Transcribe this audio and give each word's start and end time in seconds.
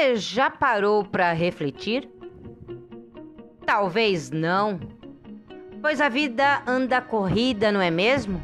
Você 0.00 0.16
já 0.16 0.48
parou 0.48 1.04
para 1.04 1.30
refletir? 1.34 2.08
Talvez 3.66 4.30
não, 4.30 4.80
pois 5.82 6.00
a 6.00 6.08
vida 6.08 6.62
anda 6.66 7.02
corrida, 7.02 7.70
não 7.70 7.82
é 7.82 7.90
mesmo? 7.90 8.42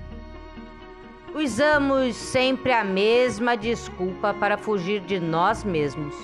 Usamos 1.34 2.14
sempre 2.14 2.73
a 2.73 2.84
mesma 2.84 3.56
desculpa 3.56 4.34
para 4.34 4.59
fugir 4.59 5.00
de 5.00 5.19
nós 5.19 5.64
mesmos. 5.64 6.14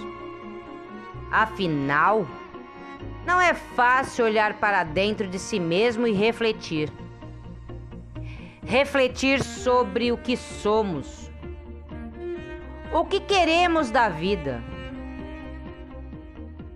Afinal, 1.31 2.27
não 3.27 3.41
é 3.41 3.55
fácil 3.55 4.27
olhar 4.27 4.59
para 4.59 4.85
dentro 4.85 5.27
de 5.27 5.39
si 5.39 5.59
mesmo 5.59 6.07
e 6.07 6.13
refletir. 6.13 6.93
Refletir 8.67 9.43
sobre 9.43 10.13
o 10.13 10.19
que 10.19 10.37
somos, 10.37 11.31
o 12.93 13.03
que 13.07 13.19
queremos 13.19 13.91
da 13.91 14.11
vida, 14.11 14.63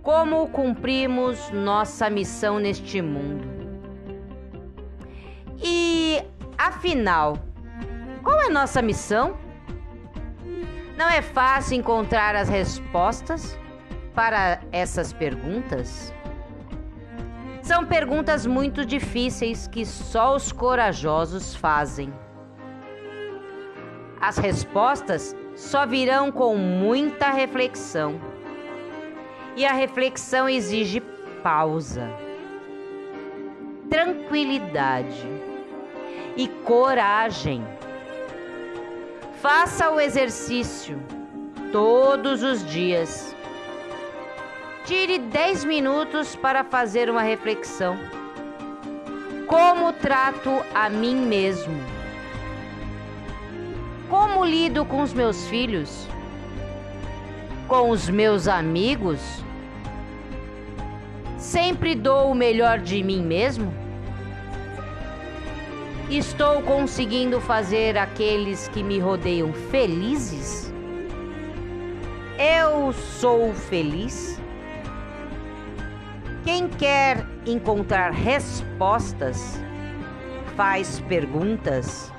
como 0.07 0.47
cumprimos 0.47 1.51
nossa 1.51 2.09
missão 2.09 2.59
neste 2.59 3.01
mundo. 3.01 3.45
E, 5.61 6.23
afinal, 6.57 7.37
qual 8.23 8.39
é 8.39 8.47
nossa 8.47 8.81
missão? 8.81 9.37
Não 10.97 11.09
é 11.09 11.21
fácil 11.21 11.75
encontrar 11.75 12.37
as 12.37 12.47
respostas 12.47 13.59
para 14.15 14.61
essas 14.71 15.11
perguntas? 15.11 16.13
São 17.61 17.85
perguntas 17.85 18.45
muito 18.45 18.85
difíceis 18.85 19.67
que 19.67 19.85
só 19.85 20.37
os 20.37 20.53
corajosos 20.53 21.53
fazem. 21.53 22.13
As 24.21 24.37
respostas 24.37 25.35
só 25.53 25.85
virão 25.85 26.31
com 26.31 26.55
muita 26.55 27.29
reflexão. 27.29 28.36
E 29.57 29.65
a 29.65 29.73
reflexão 29.73 30.47
exige 30.47 31.01
pausa, 31.43 32.09
tranquilidade 33.89 35.27
e 36.37 36.47
coragem. 36.63 37.61
Faça 39.41 39.89
o 39.89 39.99
exercício 39.99 40.97
todos 41.73 42.41
os 42.41 42.65
dias 42.65 43.35
Tire 44.87 45.19
10 45.19 45.65
minutos 45.65 46.33
para 46.33 46.63
fazer 46.63 47.09
uma 47.09 47.21
reflexão. 47.21 47.99
Como 49.45 49.91
trato 49.91 50.49
a 50.73 50.89
mim 50.89 51.13
mesmo? 51.13 51.77
Como 54.09 54.45
lido 54.45 54.85
com 54.85 55.01
os 55.01 55.11
meus 55.11 55.45
filhos? 55.49 56.07
Com 57.67 57.89
os 57.89 58.09
meus 58.09 58.47
amigos? 58.47 59.19
Sempre 61.37 61.93
dou 61.93 62.31
o 62.31 62.35
melhor 62.35 62.79
de 62.79 63.03
mim 63.03 63.21
mesmo? 63.21 63.71
Estou 66.09 66.63
conseguindo 66.63 67.39
fazer 67.39 67.95
aqueles 67.95 68.67
que 68.69 68.81
me 68.81 68.97
rodeiam 68.97 69.53
felizes? 69.53 70.73
Eu 72.39 72.91
sou 72.91 73.53
feliz? 73.53 74.41
Quem 76.43 76.67
quer 76.67 77.23
encontrar 77.45 78.11
respostas, 78.11 79.61
faz 80.55 80.99
perguntas. 81.01 82.11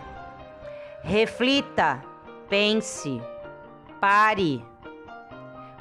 Reflita, 1.03 2.00
pense, 2.48 3.20
pare. 4.00 4.64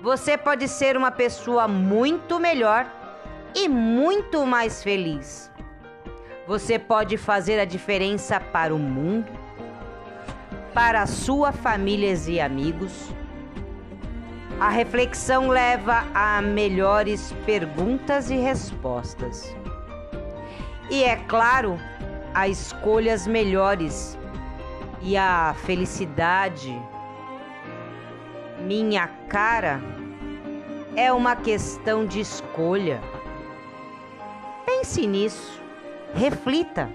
Você 0.02 0.38
pode 0.38 0.68
ser 0.68 0.96
uma 0.98 1.12
pessoa 1.12 1.68
muito 1.68 2.40
melhor 2.40 2.97
e 3.56 3.68
muito 3.68 4.46
mais 4.46 4.84
feliz. 4.84 5.52
Você 6.48 6.80
pode 6.80 7.18
fazer 7.18 7.60
a 7.60 7.66
diferença 7.66 8.40
para 8.40 8.74
o 8.74 8.80
mundo, 8.80 9.32
para 10.74 11.06
sua 11.06 11.52
família 11.52 12.14
e 12.28 12.40
amigos 12.40 13.18
a 14.60 14.70
reflexão 14.70 15.50
leva 15.50 16.04
a 16.16 16.42
melhores 16.42 17.32
perguntas 17.46 18.32
e 18.32 18.38
respostas. 18.38 19.56
E 20.90 21.04
é 21.04 21.16
claro, 21.16 21.80
a 22.34 22.48
escolhas 22.48 23.28
melhores 23.28 24.18
e 25.00 25.16
a 25.16 25.56
felicidade. 25.64 26.76
Minha 28.60 29.08
cara 29.30 29.80
é 30.96 31.14
uma 31.14 31.36
questão 31.36 32.04
de 32.04 32.20
escolha. 32.20 33.00
Pense 34.88 35.06
nisso, 35.06 35.62
reflita. 36.16 36.90